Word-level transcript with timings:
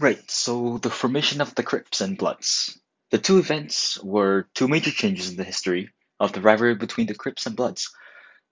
Right, 0.00 0.30
so 0.30 0.78
the 0.78 0.90
formation 0.90 1.40
of 1.40 1.54
the 1.54 1.62
Crips 1.62 2.00
and 2.00 2.16
Bloods. 2.18 2.78
The 3.10 3.18
two 3.18 3.38
events 3.38 4.02
were 4.02 4.48
two 4.54 4.66
major 4.66 4.90
changes 4.90 5.30
in 5.30 5.36
the 5.36 5.44
history 5.44 5.90
of 6.18 6.32
the 6.32 6.40
rivalry 6.40 6.74
between 6.74 7.06
the 7.06 7.14
Crips 7.14 7.46
and 7.46 7.54
Bloods. 7.54 7.94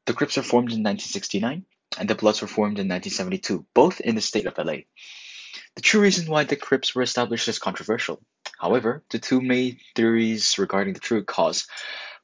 The 0.07 0.13
Crips 0.13 0.37
were 0.37 0.43
formed 0.43 0.71
in 0.71 0.83
1969, 0.83 1.65
and 1.99 2.09
the 2.09 2.15
Bloods 2.15 2.43
were 2.43 2.49
formed 2.49 2.79
in 2.79 2.89
1972, 2.89 3.67
both 3.75 4.01
in 4.01 4.15
the 4.15 4.21
state 4.21 4.47
of 4.47 4.59
LA. 4.59 4.85
The 5.77 5.83
true 5.83 6.01
reason 6.01 6.31
why 6.31 6.45
the 6.45 6.57
Crips 6.57 6.95
were 6.95 7.03
established 7.03 7.49
is 7.49 7.59
controversial. 7.59 8.23
However, 8.59 9.03
the 9.11 9.19
two 9.19 9.41
main 9.41 9.79
theories 9.97 10.59
regarding 10.59 10.95
the 10.95 11.01
true 11.01 11.25
cause 11.25 11.67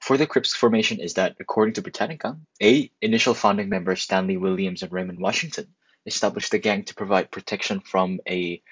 for 0.01 0.17
the 0.17 0.27
Crips 0.27 0.55
formation 0.55 1.01
is 1.01 1.15
that, 1.15 1.37
according 1.41 1.75
to 1.75 1.83
Britannica, 1.83 2.39
A. 2.63 2.91
Initial 3.01 3.35
founding 3.35 3.69
members 3.69 4.03
Stanley 4.03 4.37
Williams 4.37 4.83
and 4.83 4.93
Raymond 4.93 5.19
Washington 5.19 5.75
established 6.05 6.51
the 6.51 6.59
gang 6.59 6.85
to 6.85 6.95
provide 6.95 7.31
protection 7.31 7.81
from 7.81 8.21
a 8.29 8.63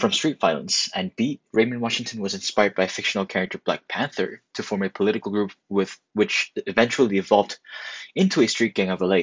from 0.00 0.12
street 0.12 0.40
violence, 0.40 0.88
and 0.94 1.14
B. 1.14 1.40
Raymond 1.52 1.80
Washington 1.80 2.20
was 2.20 2.34
inspired 2.34 2.74
by 2.74 2.86
fictional 2.86 3.26
character 3.26 3.58
Black 3.58 3.86
Panther 3.86 4.42
to 4.54 4.62
form 4.62 4.82
a 4.82 4.90
political 4.90 5.30
group 5.30 5.52
with 5.68 5.98
which 6.14 6.52
eventually 6.66 7.18
evolved 7.18 7.58
into 8.14 8.40
a 8.40 8.48
street 8.48 8.74
gang 8.74 8.90
of 8.90 9.00
LA. 9.00 9.22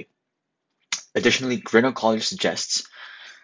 Additionally, 1.16 1.58
Grinnell 1.58 1.94
College 1.94 2.28
suggests 2.28 2.84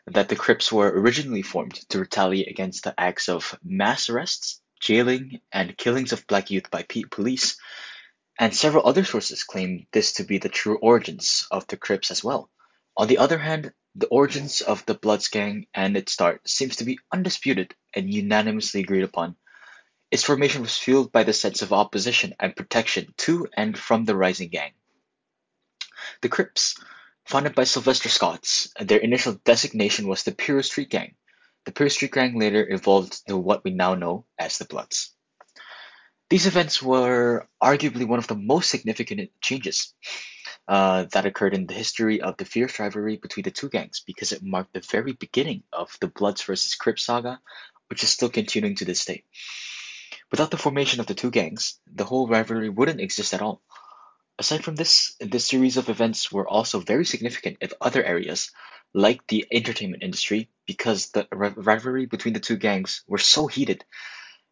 that 0.05 0.29
the 0.29 0.35
Crips 0.35 0.71
were 0.71 0.89
originally 0.89 1.41
formed 1.41 1.75
to 1.89 1.99
retaliate 1.99 2.49
against 2.49 2.83
the 2.83 2.93
acts 2.99 3.29
of 3.29 3.57
mass 3.63 4.09
arrests, 4.09 4.61
jailing, 4.79 5.41
and 5.51 5.77
killings 5.77 6.13
of 6.13 6.27
black 6.27 6.51
youth 6.51 6.69
by 6.69 6.85
police, 7.09 7.57
and 8.37 8.55
several 8.55 8.87
other 8.87 9.05
sources 9.05 9.43
claim 9.43 9.87
this 9.91 10.13
to 10.13 10.23
be 10.23 10.37
the 10.37 10.49
true 10.49 10.77
origins 10.77 11.47
of 11.49 11.65
the 11.67 11.77
Crips 11.77 12.11
as 12.11 12.23
well. 12.23 12.49
On 12.95 13.07
the 13.07 13.17
other 13.17 13.37
hand, 13.37 13.73
the 13.95 14.07
origins 14.07 14.61
of 14.61 14.85
the 14.85 14.95
Bloods 14.95 15.27
gang 15.27 15.67
and 15.73 15.95
its 15.95 16.11
start 16.11 16.47
seems 16.49 16.77
to 16.77 16.83
be 16.83 16.99
undisputed 17.11 17.75
and 17.93 18.11
unanimously 18.11 18.81
agreed 18.81 19.03
upon. 19.03 19.35
Its 20.09 20.23
formation 20.23 20.61
was 20.61 20.77
fueled 20.77 21.11
by 21.11 21.23
the 21.23 21.33
sense 21.33 21.61
of 21.61 21.73
opposition 21.73 22.33
and 22.39 22.55
protection 22.55 23.13
to 23.17 23.47
and 23.53 23.77
from 23.77 24.05
the 24.05 24.15
rising 24.15 24.49
gang. 24.49 24.71
The 26.21 26.29
Crips, 26.29 26.75
founded 27.25 27.55
by 27.55 27.63
Sylvester 27.65 28.09
Scotts, 28.09 28.73
their 28.79 28.99
initial 28.99 29.33
designation 29.45 30.07
was 30.07 30.23
the 30.23 30.31
Piru 30.31 30.63
Street 30.63 30.89
Gang. 30.89 31.15
The 31.65 31.71
Piru 31.71 31.89
Street 31.89 32.11
Gang 32.11 32.37
later 32.37 32.67
evolved 32.67 33.25
to 33.27 33.37
what 33.37 33.63
we 33.63 33.71
now 33.71 33.95
know 33.95 34.25
as 34.37 34.57
the 34.57 34.65
Bloods. 34.65 35.15
These 36.29 36.47
events 36.47 36.81
were 36.81 37.47
arguably 37.61 38.07
one 38.07 38.19
of 38.19 38.27
the 38.27 38.35
most 38.35 38.69
significant 38.69 39.29
changes 39.39 39.93
uh, 40.67 41.05
that 41.11 41.25
occurred 41.25 41.53
in 41.53 41.67
the 41.67 41.73
history 41.73 42.21
of 42.21 42.37
the 42.37 42.45
fierce 42.45 42.79
rivalry 42.79 43.17
between 43.17 43.43
the 43.43 43.51
two 43.51 43.69
gangs 43.69 44.01
because 44.05 44.31
it 44.31 44.43
marked 44.43 44.73
the 44.73 44.79
very 44.79 45.13
beginning 45.13 45.63
of 45.73 45.95
the 45.99 46.07
Bloods 46.07 46.41
versus 46.43 46.75
Crips 46.75 47.03
saga, 47.03 47.39
which 47.89 48.03
is 48.03 48.09
still 48.09 48.29
continuing 48.29 48.75
to 48.75 48.85
this 48.85 49.05
day. 49.05 49.23
Without 50.31 50.51
the 50.51 50.57
formation 50.57 50.99
of 50.99 51.07
the 51.07 51.13
two 51.13 51.31
gangs, 51.31 51.79
the 51.93 52.05
whole 52.05 52.27
rivalry 52.27 52.69
wouldn't 52.69 53.01
exist 53.01 53.33
at 53.33 53.41
all. 53.41 53.61
Aside 54.39 54.63
from 54.63 54.75
this, 54.75 55.15
this 55.19 55.45
series 55.45 55.77
of 55.77 55.89
events 55.89 56.31
were 56.31 56.47
also 56.47 56.79
very 56.79 57.05
significant 57.05 57.57
in 57.61 57.69
other 57.81 58.03
areas, 58.03 58.51
like 58.93 59.25
the 59.27 59.45
entertainment 59.51 60.03
industry, 60.03 60.49
because 60.65 61.11
the 61.11 61.27
rivalry 61.31 62.05
between 62.07 62.33
the 62.33 62.39
two 62.39 62.57
gangs 62.57 63.03
were 63.07 63.19
so 63.19 63.47
heated 63.47 63.85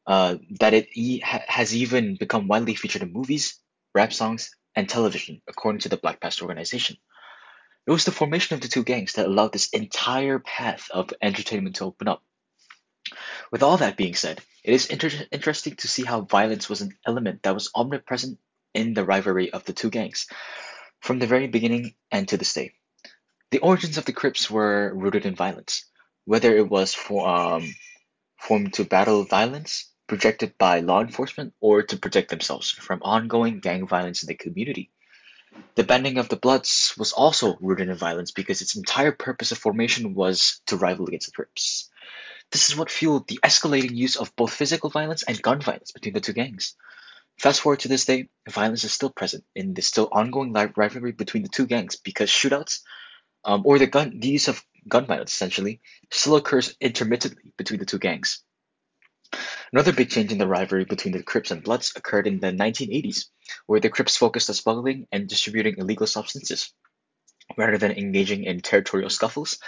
uh, 0.07 0.37
that 0.59 0.73
it 0.73 0.89
e- 0.93 1.19
ha- 1.19 1.43
has 1.47 1.75
even 1.75 2.15
become 2.15 2.47
widely 2.47 2.75
featured 2.75 3.03
in 3.03 3.13
movies, 3.13 3.59
rap 3.93 4.13
songs, 4.13 4.51
and 4.75 4.87
television, 4.87 5.41
according 5.47 5.81
to 5.81 5.89
the 5.89 5.97
Black 5.97 6.19
Past 6.19 6.41
organization. 6.41 6.97
It 7.87 7.91
was 7.91 8.05
the 8.05 8.11
formation 8.11 8.55
of 8.55 8.61
the 8.61 8.67
two 8.67 8.83
gangs 8.83 9.13
that 9.13 9.25
allowed 9.25 9.53
this 9.53 9.69
entire 9.69 10.39
path 10.39 10.89
of 10.91 11.13
entertainment 11.21 11.77
to 11.77 11.85
open 11.85 12.07
up. 12.07 12.23
With 13.51 13.63
all 13.63 13.77
that 13.77 13.97
being 13.97 14.13
said, 14.13 14.41
it 14.63 14.73
is 14.73 14.85
inter- 14.85 15.25
interesting 15.31 15.75
to 15.77 15.87
see 15.87 16.03
how 16.03 16.21
violence 16.21 16.69
was 16.69 16.81
an 16.81 16.95
element 17.05 17.43
that 17.43 17.53
was 17.53 17.71
omnipresent 17.73 18.37
in 18.73 18.93
the 18.93 19.03
rivalry 19.03 19.51
of 19.51 19.65
the 19.65 19.73
two 19.73 19.89
gangs 19.89 20.27
from 21.01 21.19
the 21.19 21.27
very 21.27 21.47
beginning 21.47 21.95
and 22.11 22.27
to 22.27 22.37
this 22.37 22.53
day. 22.53 22.73
The 23.49 23.59
origins 23.59 23.97
of 23.97 24.05
the 24.05 24.13
Crips 24.13 24.49
were 24.49 24.93
rooted 24.93 25.25
in 25.25 25.35
violence, 25.35 25.85
whether 26.25 26.55
it 26.55 26.69
was 26.69 26.93
for, 26.93 27.27
um, 27.27 27.75
formed 28.37 28.75
to 28.75 28.85
battle 28.85 29.25
violence 29.25 29.90
projected 30.11 30.57
by 30.57 30.81
law 30.81 30.99
enforcement 30.99 31.53
or 31.61 31.83
to 31.83 31.95
protect 31.95 32.29
themselves 32.29 32.69
from 32.69 33.01
ongoing 33.01 33.61
gang 33.61 33.87
violence 33.87 34.21
in 34.21 34.27
the 34.27 34.35
community. 34.35 34.91
The 35.75 35.85
Bending 35.85 36.17
of 36.17 36.27
the 36.27 36.35
Bloods 36.35 36.93
was 36.97 37.13
also 37.13 37.55
rooted 37.61 37.87
in 37.87 37.95
violence 37.95 38.31
because 38.31 38.61
its 38.61 38.75
entire 38.75 39.13
purpose 39.13 39.53
of 39.53 39.57
formation 39.57 40.13
was 40.13 40.59
to 40.67 40.75
rival 40.75 41.07
against 41.07 41.27
the 41.27 41.31
Crips. 41.31 41.89
This 42.51 42.69
is 42.69 42.75
what 42.75 42.91
fueled 42.91 43.29
the 43.29 43.39
escalating 43.41 43.95
use 43.95 44.17
of 44.17 44.35
both 44.35 44.53
physical 44.53 44.89
violence 44.89 45.23
and 45.23 45.41
gun 45.41 45.61
violence 45.61 45.93
between 45.93 46.13
the 46.13 46.19
two 46.19 46.33
gangs. 46.33 46.75
Fast 47.39 47.61
forward 47.61 47.79
to 47.79 47.87
this 47.87 48.03
day, 48.03 48.27
violence 48.49 48.83
is 48.83 48.91
still 48.91 49.11
present 49.11 49.45
in 49.55 49.73
the 49.73 49.81
still 49.81 50.09
ongoing 50.11 50.51
rivalry 50.51 51.13
between 51.13 51.43
the 51.43 51.55
two 51.55 51.67
gangs 51.67 51.95
because 51.95 52.29
shootouts, 52.29 52.81
um, 53.45 53.61
or 53.63 53.79
the 53.79 53.87
gun, 53.87 54.19
the 54.19 54.27
use 54.27 54.49
of 54.49 54.61
gun 54.89 55.05
violence 55.05 55.31
essentially, 55.31 55.79
still 56.11 56.35
occurs 56.35 56.75
intermittently 56.81 57.53
between 57.55 57.79
the 57.79 57.85
two 57.85 57.97
gangs. 57.97 58.43
Another 59.73 59.93
big 59.93 60.09
change 60.09 60.31
in 60.31 60.37
the 60.37 60.47
rivalry 60.47 60.85
between 60.85 61.13
the 61.13 61.23
Crips 61.23 61.51
and 61.51 61.63
Bloods 61.63 61.93
occurred 61.95 62.27
in 62.27 62.39
the 62.39 62.51
1980s, 62.51 63.25
where 63.67 63.79
the 63.79 63.89
Crips 63.89 64.17
focused 64.17 64.49
on 64.49 64.55
smuggling 64.55 65.07
and 65.11 65.29
distributing 65.29 65.75
illegal 65.77 66.07
substances, 66.07 66.73
rather 67.57 67.77
than 67.77 67.91
engaging 67.91 68.43
in 68.43 68.59
territorial 68.59 69.09
scuffles 69.09 69.59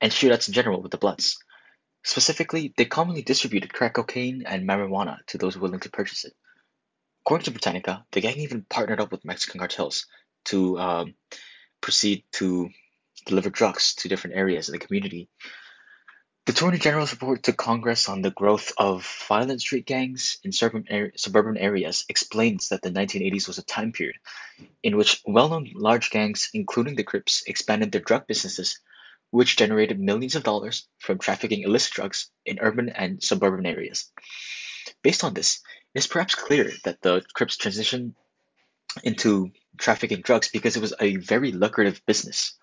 and 0.00 0.10
shootouts 0.10 0.48
in 0.48 0.54
general 0.54 0.82
with 0.82 0.90
the 0.90 0.98
Bloods. 0.98 1.38
Specifically, 2.04 2.74
they 2.76 2.84
commonly 2.84 3.22
distributed 3.22 3.72
crack 3.72 3.94
cocaine 3.94 4.42
and 4.44 4.68
marijuana 4.68 5.18
to 5.28 5.38
those 5.38 5.56
willing 5.56 5.80
to 5.80 5.90
purchase 5.90 6.24
it. 6.24 6.34
According 7.24 7.44
to 7.44 7.50
Britannica, 7.52 8.04
the 8.10 8.20
gang 8.20 8.38
even 8.38 8.66
partnered 8.68 9.00
up 9.00 9.12
with 9.12 9.24
Mexican 9.24 9.60
cartels 9.60 10.06
to 10.46 10.78
um, 10.80 11.14
proceed 11.80 12.24
to 12.32 12.70
deliver 13.26 13.50
drugs 13.50 13.94
to 13.94 14.08
different 14.08 14.36
areas 14.36 14.68
in 14.68 14.72
the 14.72 14.84
community 14.84 15.28
the 16.44 16.52
Attorney 16.52 16.78
General's 16.78 17.12
report 17.12 17.44
to 17.44 17.52
Congress 17.52 18.08
on 18.08 18.20
the 18.20 18.32
growth 18.32 18.72
of 18.76 19.06
violent 19.28 19.60
street 19.60 19.86
gangs 19.86 20.38
in 20.42 20.50
suburban 20.50 21.56
areas 21.56 22.04
explains 22.08 22.70
that 22.70 22.82
the 22.82 22.90
1980s 22.90 23.46
was 23.46 23.58
a 23.58 23.64
time 23.64 23.92
period 23.92 24.16
in 24.82 24.96
which 24.96 25.22
well-known 25.24 25.70
large 25.74 26.10
gangs, 26.10 26.50
including 26.52 26.96
the 26.96 27.04
Crips, 27.04 27.44
expanded 27.46 27.92
their 27.92 28.00
drug 28.00 28.26
businesses, 28.26 28.80
which 29.30 29.56
generated 29.56 30.00
millions 30.00 30.34
of 30.34 30.42
dollars 30.42 30.88
from 30.98 31.18
trafficking 31.18 31.62
illicit 31.62 31.92
drugs 31.92 32.28
in 32.44 32.58
urban 32.60 32.88
and 32.88 33.22
suburban 33.22 33.64
areas. 33.64 34.10
Based 35.02 35.22
on 35.22 35.34
this, 35.34 35.60
it 35.94 36.00
is 36.00 36.08
perhaps 36.08 36.34
clear 36.34 36.72
that 36.82 37.00
the 37.02 37.22
Crips 37.34 37.56
transitioned 37.56 38.14
into 39.04 39.52
trafficking 39.78 40.22
drugs 40.22 40.48
because 40.48 40.76
it 40.76 40.82
was 40.82 40.92
a 40.98 41.16
very 41.16 41.52
lucrative 41.52 42.04
business. 42.04 42.54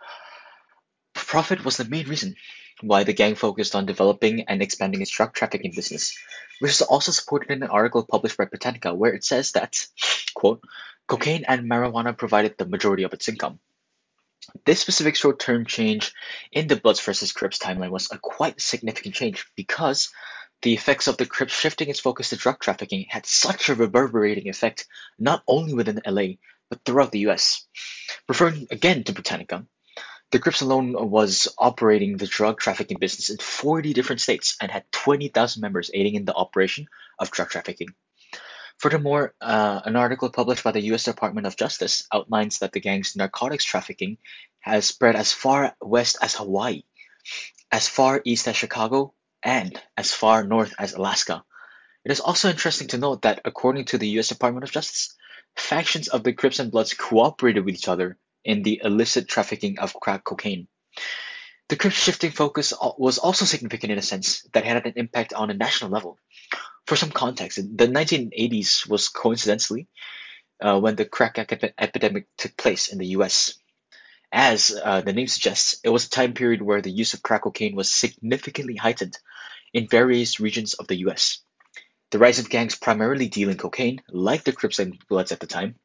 Profit 1.14 1.64
was 1.64 1.78
the 1.78 1.86
main 1.86 2.08
reason 2.08 2.36
why 2.82 3.04
the 3.04 3.14
gang 3.14 3.36
focused 3.36 3.76
on 3.76 3.86
developing 3.86 4.44
and 4.44 4.62
expanding 4.62 5.02
its 5.02 5.12
drug 5.12 5.34
trafficking 5.34 5.72
business, 5.76 6.18
which 6.60 6.72
is 6.72 6.82
also 6.82 7.12
supported 7.12 7.52
in 7.52 7.64
an 7.64 7.70
article 7.70 8.06
published 8.10 8.38
by 8.38 8.46
Britannica 8.46 8.94
where 8.94 9.14
it 9.14 9.24
says 9.24 9.52
that, 9.52 9.86
quote, 10.34 10.64
cocaine 11.08 11.46
and 11.48 11.70
marijuana 11.70 12.18
provided 12.18 12.58
the 12.58 12.66
majority 12.66 13.04
of 13.04 13.14
its 13.14 13.28
income. 13.28 13.60
This 14.66 14.80
specific 14.80 15.16
short-term 15.16 15.66
change 15.66 16.14
in 16.52 16.68
the 16.68 16.76
Bloods 16.76 17.02
versus 17.02 17.34
Crips 17.34 17.60
timeline 17.60 17.92
was 17.92 18.10
a 18.12 18.18
quite 18.18 18.62
significant 18.62 19.14
change 19.14 19.46
because 19.56 20.12
the 20.62 20.74
effects 20.74 21.08
of 21.08 21.18
the 21.18 21.26
Crips 21.26 21.54
shifting 21.54 21.90
its 21.90 22.00
focus 22.00 22.30
to 22.30 22.36
drug 22.36 22.60
trafficking 22.60 23.06
had 23.10 23.26
such 23.26 23.70
a 23.70 23.76
reverberating 23.76 24.50
effect 24.50 24.88
not 25.18 25.44
only 25.48 25.74
within 25.74 26.02
LA 26.06 26.36
but 26.70 26.84
throughout 26.86 27.12
the 27.12 27.28
US. 27.30 27.68
Referring 28.28 28.68
again 28.72 29.04
to 29.04 29.14
Britannica, 29.14 29.66
the 30.32 30.40
Crips 30.40 30.62
alone 30.62 31.10
was 31.10 31.48
operating 31.58 32.18
the 32.18 32.28
drug 32.28 32.60
trafficking 32.60 33.00
business 33.00 33.30
in 33.30 33.38
40 33.38 33.94
different 33.94 34.22
states 34.22 34.58
and 34.62 34.70
had 34.70 34.92
20,000 34.92 35.62
members 35.62 35.90
aiding 35.94 36.16
in 36.16 36.26
the 36.26 36.36
operation 36.36 36.88
of 37.18 37.32
drug 37.32 37.50
trafficking. 37.50 37.90
Furthermore, 38.78 39.34
uh, 39.42 39.82
an 39.84 39.96
article 39.96 40.30
published 40.30 40.64
by 40.64 40.72
the 40.72 40.82
U.S. 40.92 41.04
Department 41.04 41.48
of 41.48 41.58
Justice 41.58 42.08
outlines 42.14 42.60
that 42.60 42.72
the 42.72 42.80
gang's 42.80 43.16
narcotics 43.16 43.66
trafficking 43.66 44.18
has 44.60 44.86
spread 44.86 45.16
as 45.16 45.34
far 45.34 45.76
west 45.82 46.18
as 46.22 46.36
Hawaii, 46.36 46.84
as 47.72 47.90
far 47.90 48.22
east 48.24 48.48
as 48.48 48.56
Chicago, 48.56 49.14
and 49.44 49.82
as 49.98 50.14
far 50.14 50.44
north 50.44 50.74
as 50.80 50.94
Alaska. 50.94 51.44
It 52.06 52.12
is 52.12 52.22
also 52.22 52.50
interesting 52.50 52.88
to 52.90 52.98
note 52.98 53.24
that, 53.24 53.42
according 53.44 53.86
to 53.86 53.98
the 53.98 54.08
U.S. 54.10 54.30
Department 54.30 54.64
of 54.64 54.72
Justice, 54.72 55.16
factions 55.56 56.08
of 56.08 56.24
the 56.24 56.34
Crips 56.34 56.60
and 56.60 56.72
Bloods 56.72 56.94
cooperated 56.94 57.66
with 57.66 57.76
each 57.76 57.88
other 57.88 58.18
in 58.44 58.64
the 58.64 58.82
illicit 58.84 59.28
trafficking 59.28 59.80
of 59.80 59.94
crack 59.94 60.24
cocaine. 60.24 60.68
The 61.70 61.76
Crips 61.76 61.98
shifting 61.98 62.32
focus 62.32 62.74
was 62.98 63.20
also 63.20 63.46
significant 63.46 63.92
in 63.92 64.00
a 64.00 64.02
sense 64.04 64.42
that 64.54 64.66
had 64.66 64.86
an 64.86 64.94
impact 64.96 65.34
on 65.34 65.52
a 65.52 65.54
national 65.54 65.92
level. 65.92 66.18
For 66.88 66.96
some 66.96 67.12
context, 67.12 67.58
the 67.58 67.88
1980s 67.88 68.90
was 68.90 69.10
coincidentally 69.10 69.88
uh, 70.60 70.80
when 70.80 70.96
the 70.96 71.06
crack 71.06 71.38
epidemic 71.38 72.28
took 72.38 72.58
place 72.58 72.92
in 72.92 72.98
the 72.98 73.08
US. 73.18 73.54
As 74.32 74.76
uh, 74.84 75.02
the 75.02 75.14
name 75.14 75.28
suggests, 75.28 75.80
it 75.84 75.90
was 75.90 76.06
a 76.06 76.10
time 76.10 76.34
period 76.34 76.62
where 76.62 76.82
the 76.82 76.92
use 76.92 77.14
of 77.14 77.24
crack 77.24 77.44
cocaine 77.44 77.76
was 77.76 77.92
significantly 77.92 78.76
heightened 78.76 79.18
in 79.74 79.88
various 79.88 80.40
regions 80.40 80.74
of 80.74 80.88
the 80.88 80.98
US. 81.08 81.42
The 82.12 82.20
rise 82.20 82.40
of 82.40 82.50
gangs 82.50 82.76
primarily 82.76 83.28
dealing 83.28 83.58
cocaine, 83.58 84.02
like 84.10 84.44
the 84.44 84.54
Crips 84.54 84.80
and 84.80 84.98
Bloods 85.08 85.32
at 85.32 85.40
the 85.40 85.48
time, 85.48 85.76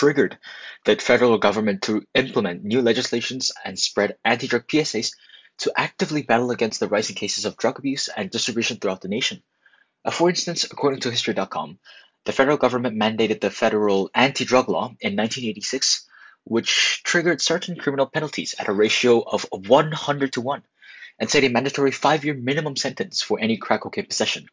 triggered 0.00 0.38
the 0.86 0.96
federal 0.96 1.36
government 1.36 1.82
to 1.82 2.02
implement 2.14 2.64
new 2.64 2.80
legislations 2.80 3.52
and 3.66 3.78
spread 3.78 4.16
anti-drug 4.24 4.66
PSAs 4.66 5.12
to 5.58 5.70
actively 5.76 6.22
battle 6.22 6.50
against 6.50 6.80
the 6.80 6.88
rising 6.88 7.14
cases 7.14 7.44
of 7.44 7.58
drug 7.58 7.78
abuse 7.78 8.08
and 8.08 8.30
distribution 8.30 8.78
throughout 8.78 9.02
the 9.02 9.08
nation. 9.08 9.42
Uh, 10.02 10.10
for 10.10 10.30
instance, 10.30 10.64
according 10.64 11.00
to 11.00 11.10
History.com, 11.10 11.78
the 12.24 12.32
federal 12.32 12.56
government 12.56 12.98
mandated 12.98 13.42
the 13.42 13.50
federal 13.50 14.08
anti-drug 14.14 14.70
law 14.70 14.86
in 15.02 15.16
1986, 15.16 16.08
which 16.44 17.02
triggered 17.04 17.42
certain 17.42 17.76
criminal 17.76 18.06
penalties 18.06 18.54
at 18.58 18.68
a 18.68 18.72
ratio 18.72 19.20
of 19.20 19.44
100 19.52 20.32
to 20.32 20.40
1 20.40 20.62
and 21.18 21.28
set 21.28 21.44
a 21.44 21.48
mandatory 21.48 21.90
five-year 21.90 22.32
minimum 22.32 22.74
sentence 22.74 23.20
for 23.20 23.38
any 23.38 23.58
crack 23.58 23.82
cocaine 23.82 24.06
possession. 24.06 24.46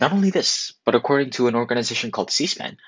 Not 0.00 0.12
only 0.12 0.30
this, 0.30 0.72
but 0.84 0.96
according 0.96 1.30
to 1.38 1.46
an 1.46 1.54
organization 1.54 2.10
called 2.10 2.32
C-SPAN, 2.32 2.78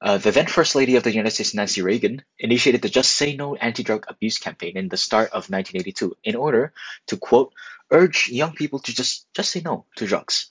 uh, 0.00 0.18
the 0.18 0.30
then 0.30 0.46
First 0.46 0.74
Lady 0.74 0.96
of 0.96 1.02
the 1.02 1.10
United 1.10 1.32
States, 1.32 1.54
Nancy 1.54 1.82
Reagan, 1.82 2.22
initiated 2.38 2.82
the 2.82 2.88
Just 2.88 3.12
Say 3.12 3.36
No 3.36 3.54
anti-drug 3.54 4.06
abuse 4.08 4.38
campaign 4.38 4.76
in 4.76 4.88
the 4.88 4.96
start 4.96 5.28
of 5.28 5.50
1982 5.50 6.16
in 6.24 6.36
order 6.36 6.72
to, 7.08 7.16
quote, 7.18 7.52
urge 7.90 8.28
young 8.28 8.54
people 8.54 8.78
to 8.78 8.94
just, 8.94 9.26
just 9.34 9.50
say 9.50 9.60
no 9.60 9.84
to 9.96 10.06
drugs 10.06 10.48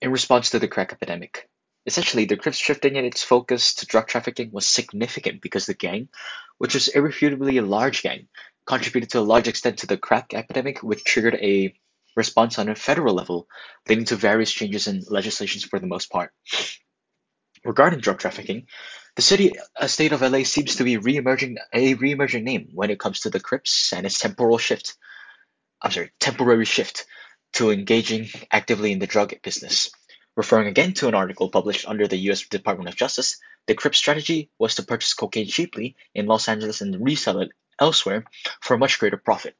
in 0.00 0.12
response 0.12 0.50
to 0.50 0.58
the 0.58 0.68
crack 0.68 0.92
epidemic. 0.92 1.48
Essentially, 1.86 2.24
the 2.24 2.36
Crips 2.36 2.58
shifting 2.58 2.96
its 2.96 3.22
focus 3.22 3.74
to 3.76 3.86
drug 3.86 4.08
trafficking 4.08 4.50
was 4.52 4.66
significant 4.66 5.40
because 5.40 5.66
the 5.66 5.74
gang, 5.74 6.08
which 6.58 6.74
was 6.74 6.88
irrefutably 6.88 7.58
a 7.58 7.62
large 7.62 8.02
gang, 8.02 8.28
contributed 8.66 9.10
to 9.10 9.20
a 9.20 9.20
large 9.20 9.48
extent 9.48 9.78
to 9.78 9.86
the 9.86 9.96
crack 9.96 10.34
epidemic, 10.34 10.82
which 10.82 11.04
triggered 11.04 11.36
a 11.36 11.74
response 12.16 12.58
on 12.58 12.68
a 12.68 12.74
federal 12.74 13.14
level, 13.14 13.46
leading 13.88 14.04
to 14.06 14.16
various 14.16 14.50
changes 14.50 14.86
in 14.86 15.04
legislations 15.08 15.64
for 15.64 15.78
the 15.78 15.86
most 15.86 16.10
part. 16.10 16.32
Regarding 17.66 17.98
drug 17.98 18.20
trafficking, 18.20 18.68
the 19.16 19.22
city 19.22 19.52
uh, 19.74 19.88
state 19.88 20.12
of 20.12 20.22
LA 20.22 20.44
seems 20.44 20.76
to 20.76 20.84
be 20.84 20.98
re-emerging 20.98 21.58
a 21.72 21.94
re-emerging 21.94 22.44
name 22.44 22.68
when 22.72 22.90
it 22.90 23.00
comes 23.00 23.20
to 23.20 23.30
the 23.30 23.40
Crips 23.40 23.92
and 23.92 24.06
its 24.06 24.20
temporal 24.20 24.56
shift. 24.56 24.94
I'm 25.82 25.90
sorry, 25.90 26.12
temporary 26.20 26.64
shift 26.64 27.06
to 27.54 27.72
engaging 27.72 28.28
actively 28.52 28.92
in 28.92 29.00
the 29.00 29.08
drug 29.08 29.34
business. 29.42 29.90
Referring 30.36 30.68
again 30.68 30.92
to 30.94 31.08
an 31.08 31.16
article 31.16 31.48
published 31.50 31.88
under 31.88 32.06
the 32.06 32.30
US 32.30 32.42
Department 32.42 32.88
of 32.88 32.94
Justice, 32.94 33.38
the 33.66 33.74
Crips 33.74 33.98
strategy 33.98 34.48
was 34.60 34.76
to 34.76 34.84
purchase 34.84 35.14
cocaine 35.14 35.48
cheaply 35.48 35.96
in 36.14 36.26
Los 36.26 36.48
Angeles 36.48 36.82
and 36.82 37.04
resell 37.04 37.40
it 37.40 37.50
elsewhere 37.80 38.26
for 38.60 38.74
a 38.74 38.78
much 38.78 39.00
greater 39.00 39.16
profit. 39.16 39.56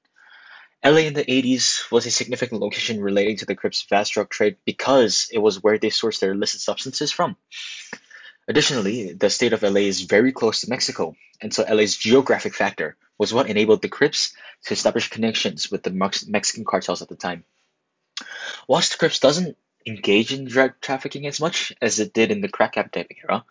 LA 0.85 0.99
in 0.99 1.14
the 1.14 1.25
80s 1.25 1.91
was 1.91 2.06
a 2.06 2.12
significant 2.12 2.61
location 2.61 3.00
relating 3.00 3.38
to 3.38 3.47
the 3.47 3.56
Crips' 3.56 3.87
vast 3.88 4.12
drug 4.12 4.31
trade 4.31 4.56
because 4.64 5.29
it 5.32 5.38
was 5.38 5.61
where 5.61 5.79
they 5.79 5.91
sourced 5.91 6.20
their 6.20 6.32
illicit 6.32 6.61
substances 6.61 7.11
from. 7.11 7.37
Additionally, 8.48 9.12
the 9.12 9.31
state 9.31 9.52
of 9.52 9.62
LA 9.62 9.81
is 9.81 10.02
very 10.02 10.32
close 10.32 10.60
to 10.60 10.70
Mexico, 10.70 11.16
and 11.40 11.52
so 11.52 11.64
LA's 11.64 11.96
geographic 11.96 12.54
factor 12.54 12.96
was 13.19 13.34
what 13.34 13.48
enabled 13.48 13.82
the 13.82 13.88
Crips 13.88 14.34
to 14.64 14.75
establish 14.75 15.10
connections 15.10 15.70
with 15.70 15.82
the 15.82 15.90
Mexican 16.28 16.64
cartels 16.64 17.02
at 17.02 17.08
the 17.08 17.16
time. 17.16 17.44
Whilst 18.69 18.93
the 18.93 18.98
Crips 18.98 19.19
doesn't 19.19 19.56
engage 19.87 20.32
in 20.32 20.44
drug 20.44 20.75
trafficking 20.81 21.26
as 21.26 21.40
much 21.40 21.72
as 21.82 21.98
it 21.98 22.12
did 22.12 22.31
in 22.31 22.40
the 22.40 22.48
crack 22.48 22.76
epidemic 22.76 23.19
era, 23.22 23.44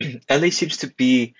LA 0.30 0.50
seems 0.50 0.78
to 0.78 0.86
be 0.86 1.34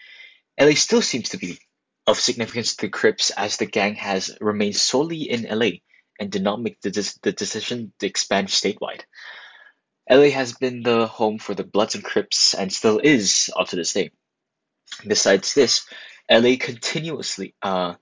LA 0.61 0.75
still 0.75 1.03
seems 1.03 1.31
to 1.31 1.39
be 1.39 1.59
of 2.07 2.19
significance 2.19 2.75
to 2.75 2.87
the 2.87 2.91
Crips 2.91 3.31
as 3.31 3.57
the 3.57 3.67
gang 3.67 3.95
has 3.95 4.37
remained 4.41 4.77
solely 4.77 5.31
in 5.31 5.47
LA 5.49 5.79
and 6.19 6.33
did 6.33 6.43
not 6.43 6.61
make 6.61 6.81
the, 6.81 6.91
the 7.23 7.33
decision 7.33 7.93
to 7.99 8.07
expand 8.07 8.49
statewide. 8.49 9.03
LA 10.11 10.31
has 10.31 10.53
been 10.55 10.83
the 10.83 11.07
home 11.07 11.39
for 11.39 11.55
the 11.55 11.65
Bloods 11.65 11.95
and 11.95 12.05
Crips 12.05 12.55
and 12.55 12.73
still 12.73 12.99
is 12.99 13.51
up 13.57 13.69
to 13.69 13.77
this 13.77 13.93
day. 13.93 14.11
Besides 15.07 15.55
this, 15.55 15.87
LA 16.31 16.57
continuously 16.59 17.55
uh, 17.63 17.95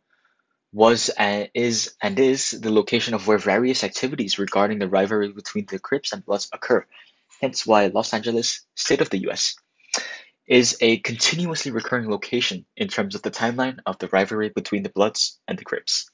was 0.73 1.09
and 1.09 1.51
is 1.55 1.95
and 2.03 2.19
is 2.19 2.51
the 2.51 2.71
location 2.71 3.15
of 3.15 3.27
where 3.27 3.39
various 3.39 3.83
activities 3.83 4.39
regarding 4.39 4.79
the 4.79 4.89
rivalry 4.89 5.33
between 5.33 5.67
the 5.67 5.79
Crips 5.79 6.13
and 6.13 6.25
Bloods 6.25 6.49
occur. 6.53 6.87
Hence 7.41 7.67
why 7.67 7.87
Los 7.89 8.15
Angeles, 8.15 8.65
state 8.75 9.01
of 9.01 9.11
the 9.11 9.29
US, 9.29 9.57
is 10.47 10.77
a 10.81 10.99
continuously 10.99 11.73
recurring 11.73 12.09
location 12.09 12.67
in 12.77 12.89
terms 12.89 13.15
of 13.15 13.23
the 13.23 13.31
timeline 13.31 13.79
of 13.85 13.99
the 13.99 14.09
rivalry 14.09 14.49
between 14.49 14.85
the 14.85 14.91
Bloods 14.91 15.41
and 15.49 15.59
the 15.59 15.65
Crips. 15.65 16.09